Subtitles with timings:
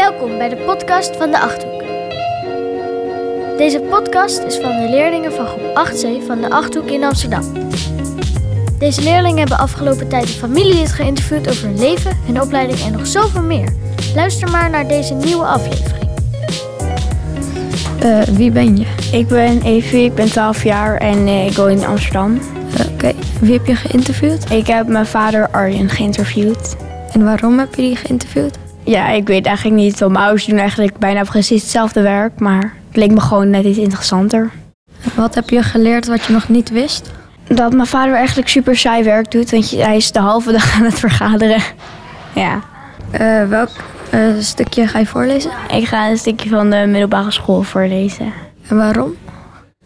[0.00, 1.82] Welkom bij de podcast van de Achthoek.
[3.58, 7.42] Deze podcast is van de leerlingen van groep 8C van de Achthoek in Amsterdam.
[8.78, 13.06] Deze leerlingen hebben afgelopen tijd een familielid geïnterviewd over hun leven, hun opleiding en nog
[13.06, 13.72] zoveel meer.
[14.14, 16.10] Luister maar naar deze nieuwe aflevering.
[18.04, 18.86] Uh, wie ben je?
[19.12, 22.34] Ik ben Evie, ik ben 12 jaar en uh, ik woon in Amsterdam.
[22.34, 22.40] Uh,
[22.80, 23.14] Oké, okay.
[23.40, 24.50] wie heb je geïnterviewd?
[24.50, 26.76] Ik heb mijn vader Arjen geïnterviewd.
[27.12, 28.59] En waarom heb je die geïnterviewd?
[28.84, 29.98] Ja, ik weet eigenlijk niet.
[29.98, 33.64] Want mijn ouders doen eigenlijk bijna precies hetzelfde werk, maar het leek me gewoon net
[33.64, 34.50] iets interessanter.
[35.14, 37.10] Wat heb je geleerd wat je nog niet wist?
[37.46, 40.84] Dat mijn vader eigenlijk super saai werk doet, want hij is de halve dag aan
[40.84, 41.62] het vergaderen.
[42.34, 42.60] Ja.
[43.20, 43.70] Uh, welk
[44.14, 45.50] uh, stukje ga je voorlezen?
[45.68, 48.32] Ik ga een stukje van de middelbare school voorlezen.
[48.68, 49.16] En waarom?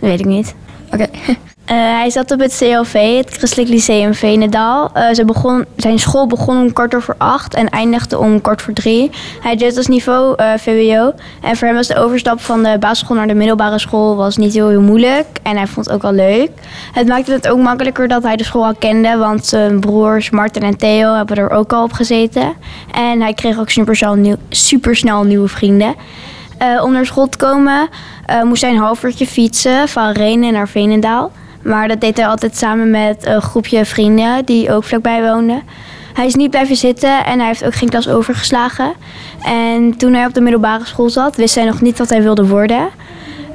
[0.00, 0.54] Dat weet ik niet.
[0.92, 1.02] Oké.
[1.02, 1.36] Okay.
[1.70, 4.90] Uh, hij zat op het CLV, het Christelijk Lyceum Venendaal.
[4.96, 8.72] Uh, ze begon, zijn school begon om kwart over acht en eindigde om kwart voor
[8.72, 9.10] drie.
[9.40, 11.12] Hij deed als niveau uh, VWO.
[11.42, 14.54] En voor hem was de overstap van de basisschool naar de middelbare school was niet
[14.54, 15.26] heel, heel moeilijk.
[15.42, 16.50] En hij vond het ook wel leuk.
[16.92, 19.16] Het maakte het ook makkelijker dat hij de school al kende.
[19.16, 22.54] Want zijn broers Martin en Theo hebben er ook al op gezeten.
[22.92, 25.94] En hij kreeg ook supersnel, nieuw, nieuwe vrienden.
[26.82, 27.88] Om naar school te komen
[28.44, 31.30] moest hij een half uurtje fietsen van Renen naar Venendaal.
[31.66, 35.62] Maar dat deed hij altijd samen met een groepje vrienden die ook vlakbij woonden.
[36.12, 38.92] Hij is niet blijven zitten en hij heeft ook geen klas overgeslagen.
[39.42, 42.46] En toen hij op de middelbare school zat, wist hij nog niet wat hij wilde
[42.46, 42.88] worden.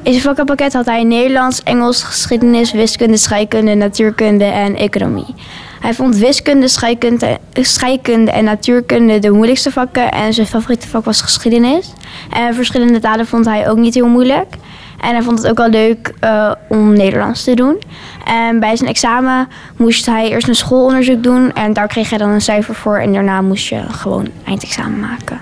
[0.04, 5.36] In zijn vakkenpakket had hij Nederlands, Engels, geschiedenis, wiskunde, scheikunde, natuurkunde en economie.
[5.80, 11.22] Hij vond wiskunde, scheikunde, scheikunde en natuurkunde de moeilijkste vakken en zijn favoriete vak was
[11.22, 11.94] geschiedenis.
[12.34, 14.56] En verschillende talen vond hij ook niet heel moeilijk.
[15.02, 17.82] En hij vond het ook wel leuk uh, om Nederlands te doen.
[18.26, 21.54] En bij zijn examen moest hij eerst een schoolonderzoek doen.
[21.54, 22.98] En daar kreeg hij dan een cijfer voor.
[22.98, 25.42] En daarna moest je gewoon eindexamen maken.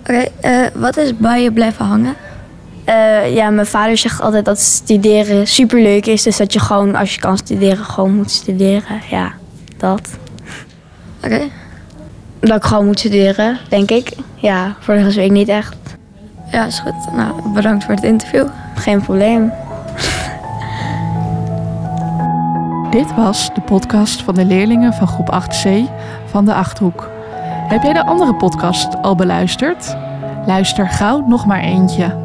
[0.00, 2.14] Oké, okay, uh, wat is bij je blijven hangen?
[2.88, 6.22] Uh, ja, mijn vader zegt altijd dat studeren superleuk is.
[6.22, 9.00] Dus dat je gewoon, als je kan studeren, gewoon moet studeren.
[9.10, 9.32] Ja,
[9.76, 10.00] dat.
[11.24, 11.34] Oké.
[11.34, 11.50] Okay.
[12.40, 14.12] Dat ik gewoon moet studeren, denk ik.
[14.34, 15.76] Ja, voor de rest weet ik niet echt.
[16.50, 17.14] Ja, is goed.
[17.16, 18.46] Nou, bedankt voor het interview.
[18.80, 19.52] Geen probleem.
[22.90, 25.68] Dit was de podcast van de leerlingen van groep 8C
[26.24, 27.10] van de Achthoek.
[27.68, 29.96] Heb jij de andere podcast al beluisterd?
[30.46, 32.16] Luister gauw nog maar eentje.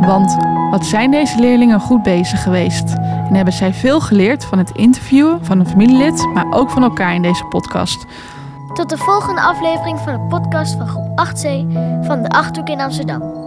[0.00, 0.36] Want
[0.70, 2.94] wat zijn deze leerlingen goed bezig geweest?
[3.28, 7.14] En hebben zij veel geleerd van het interviewen van een familielid, maar ook van elkaar
[7.14, 8.06] in deze podcast.
[8.72, 11.42] Tot de volgende aflevering van de podcast van groep 8C
[12.06, 13.43] van de Achthoek in Amsterdam.